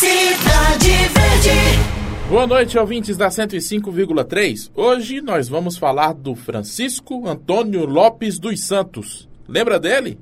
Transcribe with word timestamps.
Cidade 0.00 0.88
Verde. 0.88 2.30
Boa 2.30 2.46
noite, 2.46 2.78
ouvintes 2.78 3.18
da 3.18 3.28
105,3. 3.28 4.70
Hoje 4.74 5.20
nós 5.20 5.46
vamos 5.46 5.76
falar 5.76 6.14
do 6.14 6.34
Francisco 6.34 7.28
Antônio 7.28 7.84
Lopes 7.84 8.38
dos 8.38 8.64
Santos. 8.64 9.28
Lembra 9.46 9.78
dele? 9.78 10.18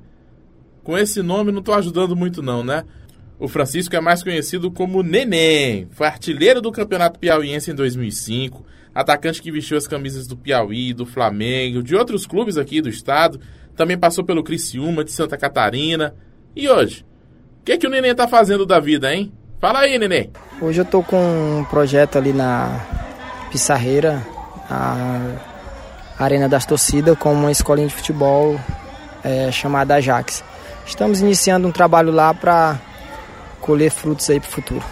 Com 0.83 0.97
esse 0.97 1.21
nome 1.21 1.53
não 1.53 1.59
estou 1.59 1.73
ajudando 1.75 2.13
muito 2.13 2.41
não, 2.41 2.61
né? 2.61 2.83
O 3.39 3.47
Francisco 3.47 3.95
é 3.95 4.01
mais 4.01 4.21
conhecido 4.21 4.69
como 4.69 5.01
Neném. 5.01 5.87
Foi 5.91 6.07
artilheiro 6.07 6.59
do 6.59 6.73
Campeonato 6.73 7.17
Piauiense 7.17 7.71
em 7.71 7.75
2005, 7.75 8.65
atacante 8.93 9.41
que 9.41 9.49
vestiu 9.49 9.77
as 9.77 9.87
camisas 9.87 10.27
do 10.27 10.35
Piauí, 10.35 10.93
do 10.93 11.05
Flamengo, 11.05 11.81
de 11.81 11.95
outros 11.95 12.27
clubes 12.27 12.57
aqui 12.57 12.81
do 12.81 12.89
estado. 12.89 13.39
Também 13.77 13.97
passou 13.97 14.25
pelo 14.25 14.43
Criciúma, 14.43 15.05
de 15.05 15.13
Santa 15.13 15.37
Catarina. 15.37 16.13
E 16.53 16.67
hoje? 16.67 17.05
O 17.61 17.63
que, 17.63 17.77
que 17.77 17.87
o 17.87 17.89
Neném 17.89 18.13
tá 18.13 18.27
fazendo 18.27 18.65
da 18.65 18.81
vida, 18.81 19.15
hein? 19.15 19.31
Fala 19.59 19.79
aí, 19.79 19.99
Neném. 19.99 20.31
Hoje 20.61 20.79
eu 20.79 20.85
tô 20.85 21.03
com 21.03 21.59
um 21.59 21.65
projeto 21.65 22.17
ali 22.17 22.31
na 22.31 22.79
Pissarreira, 23.51 24.25
a 24.69 25.35
Arena 26.17 26.47
das 26.47 26.65
Torcidas, 26.65 27.17
com 27.17 27.33
uma 27.33 27.51
escolinha 27.51 27.89
de 27.89 27.93
futebol 27.93 28.57
é, 29.21 29.51
chamada 29.51 29.95
Ajax. 29.95 30.45
Estamos 30.85 31.19
iniciando 31.19 31.67
um 31.67 31.73
trabalho 31.73 32.09
lá 32.09 32.33
para 32.33 32.79
colher 33.59 33.91
frutos 33.91 34.29
aí 34.29 34.39
para 34.39 34.47
o 34.47 34.51
futuro. 34.51 34.83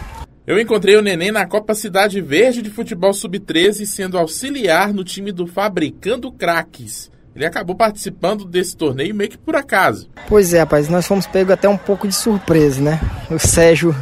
Eu 0.46 0.60
encontrei 0.60 0.96
o 0.96 1.02
Neném 1.02 1.32
na 1.32 1.46
Copa 1.46 1.74
Cidade 1.74 2.20
Verde 2.20 2.60
de 2.60 2.68
Futebol 2.68 3.14
Sub-13, 3.14 3.86
sendo 3.86 4.18
auxiliar 4.18 4.92
no 4.92 5.02
time 5.02 5.32
do 5.32 5.46
Fabricando 5.46 6.30
Craques. 6.30 7.10
Ele 7.34 7.46
acabou 7.46 7.74
participando 7.74 8.44
desse 8.44 8.76
torneio 8.76 9.14
meio 9.14 9.30
que 9.30 9.38
por 9.38 9.56
acaso. 9.56 10.10
Pois 10.28 10.52
é, 10.52 10.58
rapaz, 10.58 10.90
nós 10.90 11.06
fomos 11.06 11.26
pegos 11.26 11.52
até 11.52 11.68
um 11.68 11.76
pouco 11.76 12.06
de 12.06 12.14
surpresa, 12.14 12.82
né? 12.82 13.00
O 13.30 13.38
Sérgio 13.38 13.94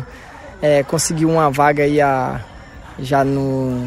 é, 0.60 0.82
conseguiu 0.82 1.30
uma 1.30 1.50
vaga 1.50 1.84
aí 1.84 2.00
a, 2.00 2.40
já 2.98 3.24
no, 3.24 3.86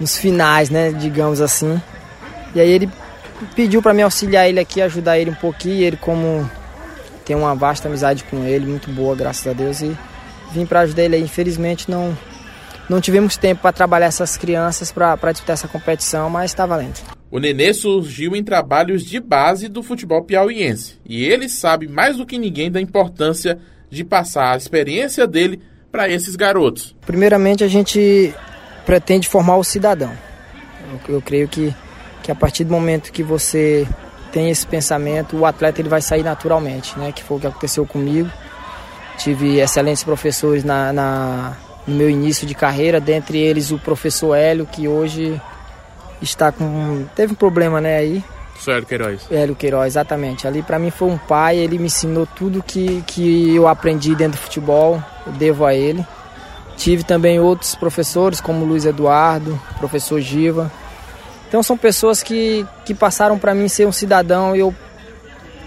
nos 0.00 0.16
finais, 0.16 0.70
né? 0.70 0.92
Digamos 0.92 1.40
assim. 1.40 1.80
E 2.54 2.60
aí 2.60 2.70
ele 2.70 2.90
pediu 3.54 3.82
para 3.82 3.94
me 3.94 4.02
auxiliar 4.02 4.48
ele 4.48 4.60
aqui, 4.60 4.80
ajudar 4.80 5.18
ele 5.18 5.30
um 5.30 5.34
pouquinho. 5.34 5.82
Ele, 5.82 5.96
como 5.96 6.48
tem 7.24 7.36
uma 7.36 7.54
vasta 7.54 7.88
amizade 7.88 8.24
com 8.24 8.44
ele, 8.44 8.66
muito 8.66 8.90
boa, 8.90 9.14
graças 9.14 9.46
a 9.46 9.52
Deus, 9.52 9.82
e 9.82 9.96
vim 10.52 10.64
para 10.64 10.80
ajudar 10.80 11.02
ele 11.02 11.16
aí. 11.16 11.22
Infelizmente 11.22 11.90
não 11.90 12.16
não 12.88 13.02
tivemos 13.02 13.36
tempo 13.36 13.60
para 13.60 13.72
trabalhar 13.72 14.06
essas 14.06 14.38
crianças 14.38 14.90
para 14.90 15.14
disputar 15.30 15.52
essa 15.52 15.68
competição, 15.68 16.30
mas 16.30 16.50
está 16.50 16.64
valendo. 16.64 16.98
O 17.30 17.38
Nenê 17.38 17.74
surgiu 17.74 18.34
em 18.34 18.42
trabalhos 18.42 19.04
de 19.04 19.20
base 19.20 19.68
do 19.68 19.82
futebol 19.82 20.24
piauiense 20.24 20.98
e 21.04 21.22
ele 21.22 21.50
sabe 21.50 21.86
mais 21.86 22.16
do 22.16 22.24
que 22.24 22.38
ninguém 22.38 22.70
da 22.70 22.80
importância 22.80 23.58
de 23.90 24.04
passar 24.04 24.52
a 24.52 24.56
experiência 24.56 25.26
dele 25.26 25.60
para 25.90 26.08
esses 26.08 26.36
garotos. 26.36 26.94
Primeiramente, 27.06 27.64
a 27.64 27.68
gente 27.68 28.34
pretende 28.84 29.28
formar 29.28 29.56
o 29.56 29.64
cidadão. 29.64 30.12
Eu, 31.08 31.16
eu 31.16 31.22
creio 31.22 31.48
que, 31.48 31.74
que 32.22 32.30
a 32.30 32.34
partir 32.34 32.64
do 32.64 32.72
momento 32.72 33.12
que 33.12 33.22
você 33.22 33.86
tem 34.32 34.50
esse 34.50 34.66
pensamento, 34.66 35.36
o 35.36 35.46
atleta 35.46 35.80
ele 35.80 35.88
vai 35.88 36.02
sair 36.02 36.22
naturalmente, 36.22 36.98
né? 36.98 37.12
Que 37.12 37.22
foi 37.22 37.38
o 37.38 37.40
que 37.40 37.46
aconteceu 37.46 37.86
comigo. 37.86 38.30
Tive 39.16 39.58
excelentes 39.58 40.04
professores 40.04 40.62
na, 40.62 40.92
na 40.92 41.56
no 41.88 41.94
meu 41.94 42.10
início 42.10 42.46
de 42.46 42.54
carreira, 42.54 43.00
dentre 43.00 43.38
eles 43.38 43.70
o 43.70 43.78
professor 43.78 44.34
Hélio, 44.34 44.66
que 44.66 44.86
hoje 44.86 45.40
está 46.20 46.52
com 46.52 47.06
teve 47.16 47.32
um 47.32 47.36
problema, 47.36 47.80
né, 47.80 47.96
aí. 47.96 48.22
Sou 48.58 48.74
Hélio 48.74 48.86
Queiroz. 48.86 49.26
Hélio 49.30 49.54
Queiroz, 49.54 49.86
exatamente. 49.86 50.46
Ali 50.46 50.62
para 50.62 50.78
mim 50.78 50.90
foi 50.90 51.08
um 51.08 51.18
pai, 51.18 51.56
ele 51.56 51.78
me 51.78 51.86
ensinou 51.86 52.26
tudo 52.26 52.62
que 52.62 53.02
que 53.06 53.54
eu 53.54 53.68
aprendi 53.68 54.14
dentro 54.14 54.38
do 54.38 54.42
futebol, 54.42 55.02
eu 55.26 55.32
devo 55.32 55.64
a 55.64 55.74
ele. 55.74 56.04
Tive 56.76 57.02
também 57.02 57.40
outros 57.40 57.74
professores, 57.74 58.40
como 58.40 58.64
Luiz 58.64 58.84
Eduardo, 58.84 59.60
professor 59.78 60.20
Giva, 60.20 60.70
então 61.48 61.62
são 61.62 61.78
pessoas 61.78 62.22
que, 62.22 62.64
que 62.84 62.94
passaram 62.94 63.38
para 63.38 63.54
mim 63.54 63.68
ser 63.68 63.86
um 63.86 63.92
cidadão 63.92 64.54
e 64.54 64.60
eu 64.60 64.74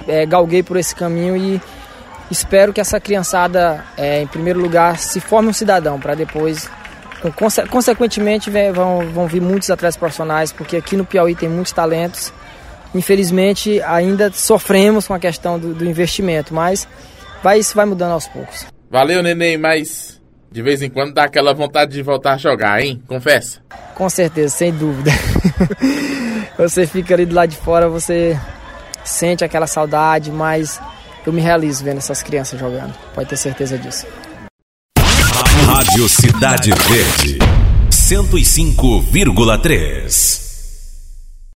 é, 0.07 0.25
galguei 0.27 0.61
por 0.61 0.77
esse 0.77 0.95
caminho 0.95 1.35
e 1.35 1.59
espero 2.29 2.71
que 2.71 2.79
essa 2.79 2.99
criançada, 2.99 3.83
é, 3.97 4.21
em 4.21 4.27
primeiro 4.27 4.59
lugar, 4.59 4.99
se 4.99 5.19
forme 5.19 5.49
um 5.49 5.53
cidadão 5.53 5.99
para 5.99 6.13
depois, 6.13 6.69
conse 7.35 7.65
consequentemente, 7.65 8.51
vão, 8.71 9.11
vão 9.11 9.25
vir 9.25 9.41
muitos 9.41 9.71
atletas 9.71 9.97
profissionais, 9.97 10.51
porque 10.51 10.77
aqui 10.77 10.95
no 10.95 11.03
Piauí 11.03 11.33
tem 11.33 11.49
muitos 11.49 11.73
talentos. 11.73 12.31
Infelizmente, 12.93 13.81
ainda 13.81 14.31
sofremos 14.31 15.07
com 15.07 15.13
a 15.13 15.19
questão 15.19 15.57
do, 15.57 15.73
do 15.73 15.85
investimento, 15.85 16.53
mas 16.53 16.87
vai, 17.41 17.59
isso 17.59 17.75
vai 17.75 17.85
mudando 17.85 18.11
aos 18.11 18.27
poucos. 18.27 18.65
Valeu, 18.89 19.23
neném, 19.23 19.57
mas 19.57 20.19
de 20.51 20.61
vez 20.61 20.81
em 20.81 20.89
quando 20.89 21.13
dá 21.13 21.23
aquela 21.23 21.53
vontade 21.53 21.93
de 21.93 22.01
voltar 22.01 22.33
a 22.33 22.37
jogar, 22.37 22.83
hein? 22.83 23.01
Confessa. 23.07 23.61
Com 23.95 24.09
certeza, 24.09 24.53
sem 24.53 24.73
dúvida. 24.73 25.11
você 26.57 26.85
fica 26.85 27.13
ali 27.13 27.25
do 27.25 27.33
lado 27.33 27.49
de 27.49 27.55
fora, 27.55 27.87
você 27.87 28.37
sente 29.05 29.45
aquela 29.45 29.67
saudade, 29.67 30.29
mas 30.29 30.81
eu 31.25 31.31
me 31.31 31.39
realizo 31.39 31.85
vendo 31.85 31.99
essas 31.99 32.21
crianças 32.21 32.59
jogando. 32.59 32.93
Pode 33.13 33.29
ter 33.29 33.37
certeza 33.37 33.77
disso. 33.77 34.05
Rádio 35.65 36.09
Cidade 36.09 36.71
Verde, 36.71 37.39
105,3. 37.89 40.50